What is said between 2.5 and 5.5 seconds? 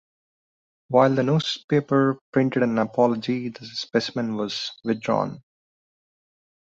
an apology, the specimen was withdrawn.